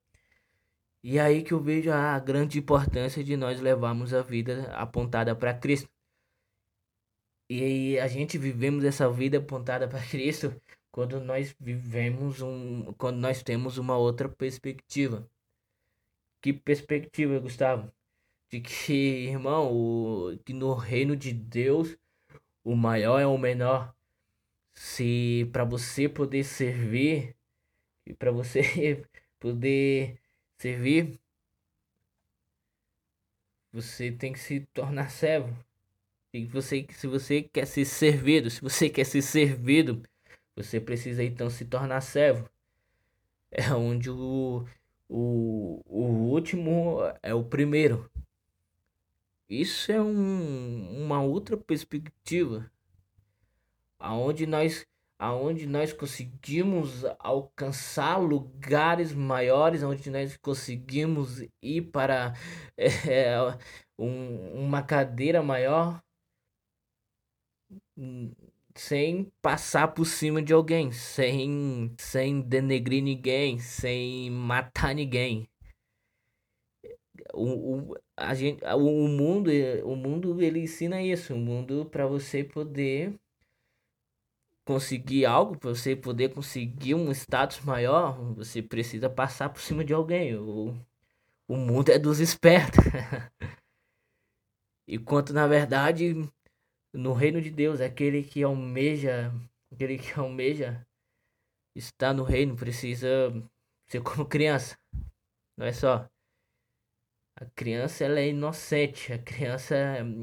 E 1.03 1.19
aí 1.19 1.43
que 1.43 1.51
eu 1.51 1.59
vejo 1.59 1.91
a 1.91 2.19
grande 2.19 2.59
importância 2.59 3.23
de 3.23 3.35
nós 3.35 3.59
levarmos 3.59 4.13
a 4.13 4.21
vida 4.21 4.71
apontada 4.73 5.35
para 5.35 5.53
Cristo. 5.53 5.89
E 7.49 7.99
a 7.99 8.07
gente 8.07 8.37
vivemos 8.37 8.83
essa 8.85 9.09
vida 9.11 9.39
apontada 9.39 9.87
para 9.87 9.99
Cristo 10.07 10.55
quando 10.91 11.19
nós 11.19 11.55
vivemos 11.59 12.41
um, 12.41 12.93
quando 12.93 13.17
nós 13.17 13.43
temos 13.43 13.77
uma 13.77 13.97
outra 13.97 14.29
perspectiva. 14.29 15.27
Que 16.41 16.53
perspectiva, 16.53 17.39
Gustavo? 17.39 17.91
de 18.51 18.59
que, 18.59 18.93
irmão, 19.31 19.71
o, 19.73 20.37
que 20.45 20.53
no 20.53 20.73
reino 20.73 21.15
de 21.15 21.33
Deus 21.33 21.97
o 22.63 22.75
maior 22.75 23.19
é 23.19 23.25
o 23.25 23.37
menor. 23.37 23.95
Se 24.73 25.49
para 25.51 25.63
você 25.63 26.07
poder 26.09 26.43
servir 26.43 27.35
e 28.05 28.13
para 28.13 28.31
você 28.31 29.05
poder 29.39 30.19
servir, 30.57 31.19
você 33.71 34.11
tem 34.11 34.33
que 34.33 34.39
se 34.39 34.61
tornar 34.73 35.09
servo. 35.09 35.55
E 36.33 36.45
você, 36.45 36.85
se 36.91 37.07
você 37.07 37.41
quer 37.43 37.65
ser 37.67 37.85
servido, 37.85 38.49
se 38.49 38.61
você 38.61 38.89
quer 38.89 39.05
ser 39.05 39.21
servido, 39.21 40.01
você 40.55 40.79
precisa 40.79 41.23
então 41.23 41.49
se 41.49 41.65
tornar 41.65 42.01
servo. 42.01 42.49
É 43.51 43.73
onde 43.73 44.09
o, 44.09 44.65
o, 45.09 45.81
o 45.85 46.03
último 46.31 46.99
é 47.21 47.33
o 47.33 47.43
primeiro. 47.43 48.09
Isso 49.49 49.91
é 49.91 50.01
um, 50.01 51.03
uma 51.03 51.21
outra 51.21 51.57
perspectiva 51.57 52.71
aonde 53.99 54.45
nós 54.45 54.85
aonde 55.19 55.67
nós 55.67 55.93
conseguimos 55.93 57.05
alcançar 57.19 58.17
lugares 58.17 59.13
maiores, 59.13 59.83
onde 59.83 60.09
nós 60.09 60.35
conseguimos 60.37 61.45
ir 61.61 61.81
para 61.91 62.33
é, 62.75 63.37
um, 63.99 64.65
uma 64.65 64.81
cadeira 64.81 65.43
maior 65.43 66.01
sem 68.75 69.31
passar 69.41 69.89
por 69.89 70.05
cima 70.05 70.41
de 70.41 70.53
alguém, 70.53 70.91
sem, 70.91 71.93
sem 71.97 72.41
denegrir 72.41 73.03
ninguém, 73.03 73.59
sem 73.59 74.29
matar 74.29 74.95
ninguém 74.95 75.51
o, 77.33 77.91
o, 77.91 77.97
a 78.17 78.33
gente, 78.33 78.63
o 78.63 79.07
mundo, 79.07 79.49
o 79.83 79.95
mundo 79.95 80.41
ele 80.41 80.59
ensina 80.59 81.01
isso, 81.01 81.33
o 81.33 81.37
mundo 81.37 81.85
para 81.85 82.05
você 82.07 82.43
poder 82.43 83.15
conseguir 84.65 85.25
algo, 85.25 85.57
para 85.57 85.69
você 85.69 85.95
poder 85.95 86.33
conseguir 86.33 86.95
um 86.95 87.11
status 87.11 87.61
maior, 87.61 88.17
você 88.35 88.61
precisa 88.61 89.09
passar 89.09 89.49
por 89.49 89.61
cima 89.61 89.83
de 89.83 89.93
alguém. 89.93 90.35
O, 90.35 90.75
o 91.47 91.57
mundo 91.57 91.89
é 91.89 91.99
dos 91.99 92.19
espertos. 92.19 92.83
Enquanto 94.87 95.33
na 95.33 95.47
verdade, 95.47 96.15
no 96.93 97.13
reino 97.13 97.41
de 97.41 97.49
Deus, 97.49 97.81
aquele 97.81 98.23
que 98.23 98.43
almeja, 98.43 99.31
aquele 99.71 99.97
que 99.97 100.19
almeja 100.19 100.85
estar 101.75 102.13
no 102.13 102.23
reino 102.23 102.55
precisa 102.55 103.07
ser 103.87 104.01
como 104.01 104.25
criança. 104.25 104.77
Não 105.57 105.65
é 105.65 105.73
só 105.73 106.09
a 107.41 107.45
criança 107.55 108.03
ela 108.03 108.19
é 108.19 108.29
inocente. 108.29 109.11
A 109.11 109.17
criança, 109.17 109.75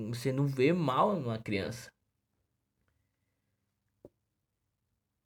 você 0.08 0.32
não 0.32 0.46
vê 0.46 0.72
mal 0.72 1.16
numa 1.18 1.36
criança. 1.36 1.92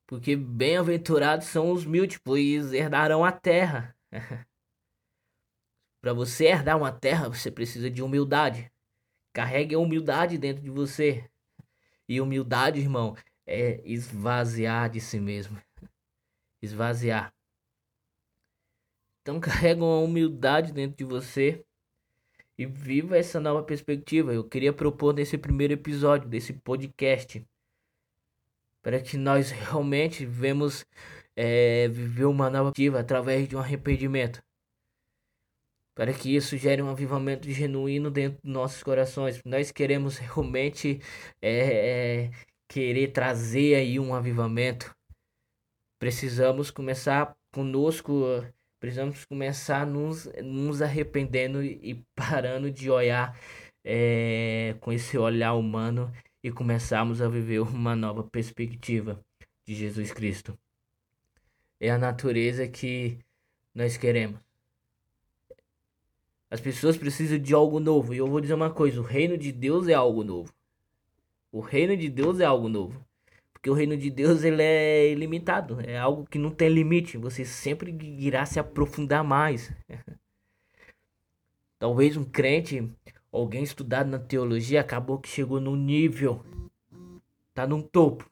Porque 0.07 0.35
bem-aventurados 0.35 1.49
são 1.49 1.71
os 1.71 1.85
mil, 1.85 2.07
pois 2.25 2.73
herdarão 2.73 3.23
a 3.23 3.31
terra. 3.31 3.95
Para 6.01 6.15
você 6.15 6.47
herdar 6.47 6.79
uma 6.79 6.91
terra, 6.91 7.29
você 7.29 7.51
precisa 7.51 7.91
de 7.91 8.03
humildade. 8.03 8.73
Carregue 9.35 9.75
a 9.75 9.79
humildade 9.79 10.39
dentro 10.39 10.63
de 10.63 10.71
você. 10.71 11.31
E 12.12 12.21
humildade, 12.21 12.78
irmão, 12.78 13.16
é 13.47 13.81
esvaziar 13.90 14.90
de 14.90 15.00
si 15.00 15.19
mesmo. 15.19 15.59
Esvaziar. 16.61 17.33
Então 19.23 19.40
carrega 19.40 19.83
uma 19.83 20.00
humildade 20.00 20.75
dentro 20.75 20.99
de 20.99 21.04
você 21.04 21.64
e 22.59 22.66
viva 22.66 23.16
essa 23.16 23.40
nova 23.40 23.62
perspectiva. 23.62 24.35
Eu 24.35 24.47
queria 24.47 24.75
propor 24.75 25.14
nesse 25.14 25.38
primeiro 25.38 25.73
episódio 25.73 26.28
desse 26.28 26.52
podcast 26.52 27.42
para 28.83 29.00
que 29.00 29.16
nós 29.16 29.50
realmente 29.50 30.26
vemos 30.26 30.85
é, 31.35 31.88
viver 31.88 32.26
uma 32.26 32.50
nova 32.50 32.73
perspectiva 32.73 33.00
através 33.00 33.49
de 33.49 33.57
um 33.57 33.59
arrependimento. 33.59 34.45
Para 35.95 36.13
que 36.13 36.35
isso 36.35 36.57
gere 36.57 36.83
um 36.83 36.89
avivamento 36.89 37.51
genuíno 37.51 38.11
dentro 38.11 38.41
dos 38.43 38.53
nossos 38.53 38.83
corações. 38.83 39.41
Nós 39.45 39.71
queremos 39.71 40.17
realmente 40.19 41.01
é, 41.41 42.25
é, 42.25 42.31
querer 42.69 43.13
trazer 43.13 43.75
aí 43.75 44.01
um 44.01 44.15
avivamento. 44.15 44.95
Precisamos 45.99 46.71
começar 46.71 47.35
conosco 47.53 48.43
Precisamos 48.83 49.25
começar 49.25 49.87
nos, 49.87 50.29
nos 50.43 50.83
arrependendo 50.83 51.63
e 51.63 52.05
parando 52.17 52.69
de 52.69 52.91
olhar 52.91 53.39
é, 53.85 54.75
com 54.81 54.93
esse 54.93 55.17
olhar 55.17 55.55
humano 55.55 56.13
e 56.43 56.51
começarmos 56.51 57.23
a 57.23 57.29
viver 57.29 57.61
uma 57.61 57.95
nova 57.95 58.25
perspectiva 58.25 59.25
de 59.65 59.77
Jesus 59.77 60.13
Cristo. 60.13 60.59
É 61.79 61.91
a 61.91 61.97
natureza 61.97 62.67
que 62.67 63.21
nós 63.73 63.97
queremos. 63.97 64.41
As 66.53 66.61
pessoas 66.61 66.99
precisam 66.99 67.39
de 67.39 67.55
algo 67.55 67.81
novo. 67.81 68.13
E 68.13 68.19
eu 68.19 68.27
vou 68.27 68.39
dizer 68.39 68.53
uma 68.53 68.69
coisa: 68.69 69.01
o 69.01 69.03
reino 69.03 69.39
de 69.39 69.51
Deus 69.51 69.89
é 69.89 69.95
algo 69.95 70.23
novo. 70.23 70.53
O 71.51 71.61
reino 71.61 71.97
de 71.97 72.11
Deus 72.11 72.41
é 72.41 72.45
algo 72.45 72.69
novo. 72.69 73.03
Porque 73.55 73.71
o 73.71 73.73
reino 73.73 73.97
de 73.97 74.11
Deus 74.11 74.45
ele 74.45 74.63
é 74.63 75.11
ilimitado, 75.11 75.81
é 75.81 75.97
algo 75.97 76.27
que 76.27 76.39
não 76.39 76.51
tem 76.51 76.69
limite. 76.69 77.17
Você 77.17 77.43
sempre 77.43 77.97
irá 78.19 78.45
se 78.45 78.61
aprofundar 78.61 79.25
mais. 79.25 79.73
Talvez 81.79 82.19
um 82.19 82.25
crente, 82.25 82.87
alguém 83.33 83.63
estudado 83.63 84.11
na 84.11 84.19
teologia, 84.19 84.83
acabou 84.83 85.19
que 85.19 85.31
chegou 85.31 85.59
no 85.59 85.75
nível, 85.75 86.45
tá 87.55 87.67
no 87.67 87.83
topo. 87.83 88.31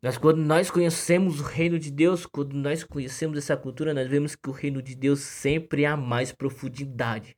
Mas 0.00 0.16
quando 0.16 0.38
nós 0.38 0.70
conhecemos 0.70 1.40
o 1.40 1.42
reino 1.42 1.78
de 1.78 1.90
Deus, 1.90 2.24
quando 2.24 2.54
nós 2.54 2.84
conhecemos 2.84 3.36
essa 3.36 3.56
cultura, 3.56 3.92
nós 3.92 4.08
vemos 4.08 4.36
que 4.36 4.48
o 4.48 4.52
reino 4.52 4.80
de 4.80 4.94
Deus 4.94 5.20
sempre 5.20 5.84
há 5.84 5.96
mais 5.96 6.30
profundidade. 6.30 7.36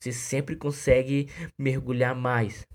Você 0.00 0.10
sempre 0.10 0.56
consegue 0.56 1.28
mergulhar 1.58 2.14
mais. 2.14 2.66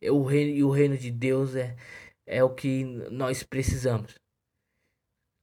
É 0.00 0.10
o 0.10 0.22
reino, 0.22 0.50
e 0.50 0.62
o 0.62 0.70
reino 0.70 0.98
de 0.98 1.10
Deus 1.10 1.56
é, 1.56 1.74
é 2.26 2.44
o 2.44 2.54
que 2.54 2.84
nós 3.10 3.42
precisamos. 3.42 4.18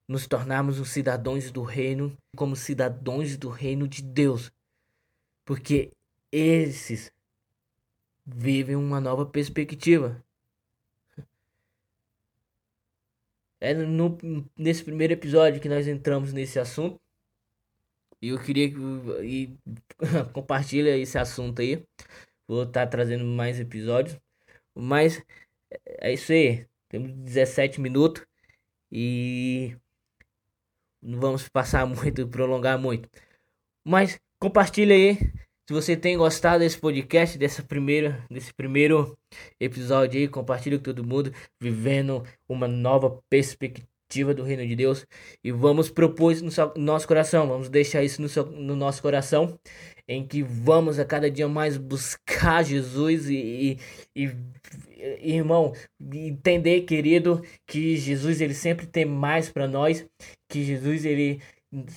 Nos 0.07 0.27
tornarmos 0.27 0.79
os 0.79 0.89
cidadãos 0.89 1.49
do 1.51 1.63
reino, 1.63 2.15
como 2.35 2.55
cidadãos 2.55 3.35
do 3.35 3.49
reino 3.49 3.87
de 3.87 4.03
Deus. 4.03 4.51
Porque 5.43 5.91
esses 6.31 7.11
vivem 8.25 8.75
uma 8.75 9.01
nova 9.01 9.25
perspectiva. 9.25 10.23
É 13.61 13.73
no, 13.73 14.17
nesse 14.57 14.83
primeiro 14.83 15.13
episódio 15.13 15.61
que 15.61 15.69
nós 15.69 15.87
entramos 15.87 16.33
nesse 16.33 16.59
assunto. 16.59 16.99
E 18.21 18.29
eu 18.29 18.39
queria 18.39 18.69
que 18.69 18.77
e, 19.23 19.57
compartilha 20.33 20.97
esse 20.97 21.17
assunto 21.17 21.61
aí. 21.61 21.83
Vou 22.47 22.63
estar 22.63 22.85
tá 22.85 22.87
trazendo 22.87 23.23
mais 23.23 23.59
episódios. 23.59 24.19
Mas 24.75 25.23
é 25.85 26.13
isso 26.13 26.31
aí. 26.31 26.67
Temos 26.89 27.11
17 27.13 27.79
minutos 27.79 28.25
e 28.91 29.75
não 31.01 31.19
vamos 31.19 31.47
passar 31.49 31.85
muito, 31.87 32.27
prolongar 32.27 32.79
muito. 32.79 33.09
Mas 33.83 34.19
compartilha 34.39 34.95
aí 34.95 35.17
se 35.71 35.73
você 35.73 35.95
tem 35.95 36.17
gostado 36.17 36.59
desse 36.59 36.77
podcast, 36.77 37.37
dessa 37.37 37.63
primeira, 37.63 38.21
desse 38.29 38.53
primeiro 38.53 39.17
episódio 39.57 40.19
aí, 40.19 40.27
compartilha 40.27 40.77
com 40.77 40.83
todo 40.83 41.01
mundo, 41.01 41.33
vivendo 41.61 42.25
uma 42.47 42.67
nova 42.67 43.21
perspectiva 43.29 44.33
do 44.33 44.43
reino 44.43 44.67
de 44.67 44.75
Deus. 44.75 45.07
E 45.41 45.49
vamos 45.49 45.89
propor 45.89 46.33
isso 46.33 46.43
no, 46.43 46.51
seu, 46.51 46.73
no 46.75 46.83
nosso 46.83 47.07
coração, 47.07 47.47
vamos 47.47 47.69
deixar 47.69 48.03
isso 48.03 48.21
no, 48.21 48.27
seu, 48.27 48.45
no 48.45 48.75
nosso 48.75 49.01
coração 49.01 49.57
em 50.05 50.27
que 50.27 50.43
vamos 50.43 50.99
a 50.99 51.05
cada 51.05 51.31
dia 51.31 51.47
mais 51.47 51.77
buscar 51.77 52.63
Jesus 52.65 53.29
e, 53.29 53.79
e, 54.13 54.29
e 55.21 55.33
irmão, 55.33 55.71
entender, 56.13 56.81
querido, 56.81 57.41
que 57.65 57.95
Jesus 57.95 58.41
ele 58.41 58.53
sempre 58.53 58.85
tem 58.85 59.05
mais 59.05 59.49
para 59.49 59.69
nós, 59.69 60.05
que 60.49 60.65
Jesus 60.65 61.05
ele 61.05 61.39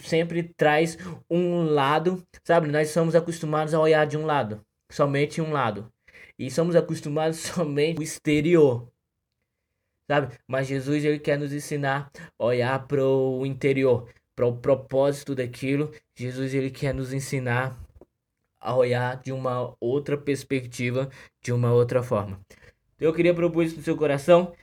sempre, 0.00 0.42
traz 0.42 0.96
um 1.30 1.62
lado, 1.64 2.22
sabe? 2.44 2.68
Nós 2.68 2.90
somos 2.90 3.14
acostumados 3.14 3.74
a 3.74 3.80
olhar 3.80 4.06
de 4.06 4.16
um 4.16 4.26
lado, 4.26 4.60
somente 4.90 5.40
um 5.40 5.52
lado. 5.52 5.90
E 6.38 6.50
somos 6.50 6.76
acostumados 6.76 7.38
somente 7.40 7.98
o 7.98 8.02
exterior. 8.02 8.90
Sabe? 10.08 10.36
Mas 10.46 10.68
Jesus 10.68 11.04
ele 11.04 11.18
quer 11.18 11.38
nos 11.38 11.52
ensinar 11.52 12.10
a 12.38 12.44
olhar 12.44 12.86
para 12.86 13.04
o 13.04 13.44
interior, 13.44 14.08
para 14.36 14.46
o 14.46 14.56
propósito 14.56 15.34
daquilo. 15.34 15.92
Jesus 16.14 16.54
ele 16.54 16.70
quer 16.70 16.94
nos 16.94 17.12
ensinar 17.12 17.76
a 18.60 18.76
olhar 18.76 19.20
de 19.20 19.32
uma 19.32 19.74
outra 19.80 20.16
perspectiva, 20.16 21.10
de 21.42 21.52
uma 21.52 21.72
outra 21.72 22.02
forma. 22.02 22.40
Eu 23.00 23.12
queria 23.12 23.34
propor 23.34 23.64
isso 23.64 23.76
no 23.76 23.82
seu 23.82 23.96
coração. 23.96 24.54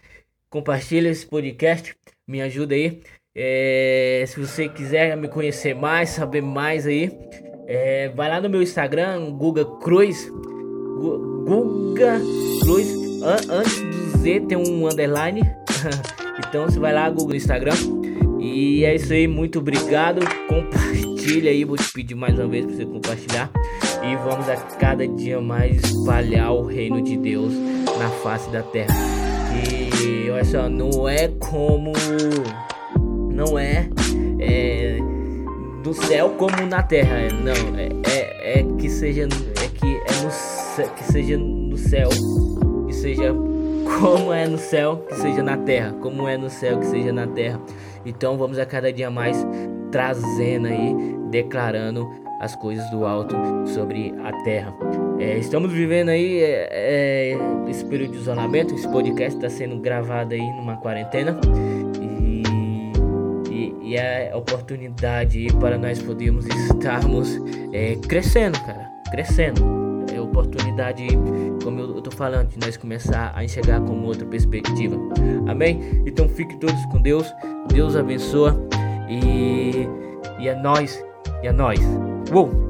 Compartilhe 0.50 1.08
esse 1.10 1.26
podcast, 1.26 1.96
me 2.28 2.42
ajuda 2.42 2.76
aí. 2.76 3.02
É, 3.36 4.24
se 4.28 4.40
você 4.40 4.70
quiser 4.70 5.18
me 5.18 5.28
conhecer 5.28 5.74
mais, 5.74 6.10
saber 6.10 6.42
mais 6.42 6.86
aí, 6.86 7.12
é, 7.66 8.10
vai 8.10 8.30
lá 8.30 8.40
no 8.40 8.48
meu 8.48 8.62
Instagram, 8.62 9.32
Guga 9.32 9.66
Cruz. 9.66 10.32
Guga 11.44 12.22
Cruz. 12.62 12.94
An 13.24 13.38
antes 13.50 13.80
do 13.80 14.18
Z 14.20 14.42
tem 14.42 14.56
um 14.56 14.88
underline. 14.88 15.42
então 16.48 16.66
você 16.66 16.78
vai 16.78 16.94
lá, 16.94 17.10
Google 17.10 17.30
no 17.30 17.36
Instagram. 17.36 17.74
E 18.40 18.86
é 18.86 18.94
isso 18.94 19.12
aí, 19.12 19.28
muito 19.28 19.58
obrigado. 19.58 20.20
Compartilha 20.48 21.50
aí, 21.50 21.64
vou 21.64 21.76
te 21.76 21.92
pedir 21.92 22.14
mais 22.14 22.38
uma 22.38 22.48
vez 22.48 22.68
para 22.68 22.76
você 22.76 22.86
compartilhar. 22.86 23.50
E 24.04 24.16
vamos 24.18 24.48
a 24.48 24.58
cada 24.78 25.08
dia 25.08 25.42
mais 25.42 25.78
espalhar 25.78 26.54
o 26.54 26.68
reino 26.68 27.02
de 27.02 27.18
Deus 27.18 27.52
na 27.98 28.10
face 28.22 28.52
da 28.52 28.62
terra. 28.62 28.94
E 30.06 30.30
olha 30.30 30.46
só, 30.46 30.70
não 30.70 31.10
é 31.10 31.30
como. 31.40 31.94
Não 33.34 33.58
é, 33.58 33.90
é 34.40 34.98
do 35.84 35.94
céu 35.94 36.30
como 36.38 36.66
na 36.68 36.84
terra. 36.84 37.18
Não, 37.44 37.78
é, 37.78 37.90
é, 38.08 38.60
é 38.60 38.64
que 38.78 38.90
seja. 38.90 39.24
É 39.24 39.68
que 39.68 39.88
é 39.88 40.24
no, 40.24 40.90
que 40.94 41.04
seja 41.04 41.38
no 41.38 41.78
céu. 41.78 42.10
Que 42.88 42.94
seja 42.94 43.34
como 44.00 44.32
é 44.32 44.48
no 44.48 44.58
céu, 44.58 44.98
que 45.08 45.16
seja 45.16 45.42
na 45.42 45.58
terra. 45.58 45.94
Como 46.00 46.28
é 46.28 46.38
no 46.38 46.50
céu, 46.50 46.80
que 46.80 46.86
seja 46.86 47.12
na 47.12 47.26
terra. 47.26 47.60
Então 48.06 48.38
vamos 48.38 48.60
a 48.60 48.66
cada 48.66 48.94
dia 48.94 49.10
mais 49.10 49.46
trazendo 49.92 50.68
aí, 50.68 50.96
declarando 51.32 52.08
as 52.40 52.56
coisas 52.56 52.88
do 52.92 53.06
alto 53.06 53.36
sobre 53.66 54.14
a 54.24 54.32
terra. 54.44 54.74
É, 55.20 55.38
estamos 55.38 55.72
vivendo 55.72 56.10
aí 56.10 56.42
é, 56.42 56.70
é, 56.72 57.38
esse 57.70 57.84
período 57.86 58.12
de 58.12 58.18
isolamento. 58.18 58.76
Esse 58.76 58.88
podcast 58.88 59.38
está 59.38 59.50
sendo 59.50 59.78
gravado 59.78 60.34
aí 60.34 60.52
numa 60.52 60.78
quarentena 60.78 61.40
é 63.98 64.32
a 64.32 64.38
oportunidade 64.38 65.48
para 65.60 65.78
nós 65.78 66.02
podermos 66.02 66.46
estarmos 66.46 67.40
é, 67.72 67.96
crescendo, 68.08 68.60
cara, 68.62 68.90
crescendo. 69.12 69.62
É 70.14 70.20
oportunidade, 70.20 71.08
como 71.64 71.80
eu 71.80 72.02
tô 72.02 72.12
falando, 72.12 72.50
de 72.50 72.60
nós 72.60 72.78
começar 72.78 73.32
a 73.36 73.44
enxergar 73.44 73.82
como 73.82 74.06
outra 74.06 74.26
perspectiva. 74.26 74.96
Amém? 75.48 76.04
Então 76.06 76.30
fique 76.30 76.56
todos 76.58 76.86
com 76.88 77.02
Deus. 77.02 77.34
Deus 77.74 77.96
abençoa 77.96 78.60
e, 79.10 79.88
e 80.40 80.48
é 80.48 80.56
nós, 80.56 81.04
e 81.42 81.48
é 81.48 81.52
nós. 81.52 81.80
Uou! 82.32 82.63